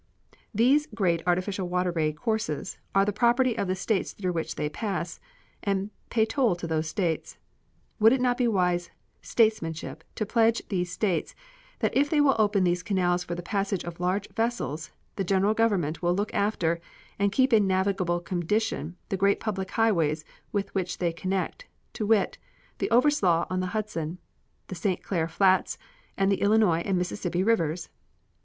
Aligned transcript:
These 0.51 0.87
great 0.95 1.21
artificial 1.27 1.69
water 1.69 1.93
courses 2.13 2.79
are 2.95 3.05
the 3.05 3.13
property 3.13 3.55
of 3.55 3.67
the 3.67 3.75
States 3.75 4.13
through 4.13 4.31
which 4.33 4.55
they 4.55 4.67
pass, 4.67 5.19
and 5.61 5.91
pay 6.09 6.25
toll 6.25 6.55
to 6.55 6.65
those 6.65 6.89
States. 6.89 7.37
Would 7.99 8.11
it 8.11 8.19
not 8.19 8.35
be 8.35 8.47
wise 8.47 8.89
statesmanship 9.21 10.03
to 10.15 10.25
pledge 10.25 10.67
these 10.69 10.91
States 10.91 11.35
that 11.81 11.95
if 11.95 12.09
they 12.09 12.19
will 12.19 12.35
open 12.39 12.63
these 12.63 12.81
canals 12.81 13.23
for 13.23 13.35
the 13.35 13.43
passage 13.43 13.83
of 13.83 13.99
large 13.99 14.27
vessels 14.29 14.89
the 15.17 15.23
General 15.23 15.53
Government 15.53 16.01
will 16.01 16.15
look 16.15 16.33
after 16.33 16.81
and 17.19 17.31
keep 17.31 17.53
in 17.53 17.67
navigable 17.67 18.19
condition 18.19 18.95
the 19.09 19.17
great 19.17 19.39
public 19.39 19.69
highways 19.69 20.25
with 20.51 20.73
which 20.73 20.97
they 20.97 21.13
connect, 21.13 21.67
to 21.93 22.07
wit, 22.07 22.39
the 22.79 22.89
Overslaugh 22.89 23.45
on 23.51 23.59
the 23.59 23.67
Hudson, 23.77 24.17
the 24.65 24.73
St. 24.73 25.03
Clair 25.03 25.27
Flats, 25.27 25.77
and 26.17 26.31
the 26.31 26.41
Illinois 26.41 26.79
and 26.79 26.97
Mississippi 26.97 27.43
rivers? 27.43 27.89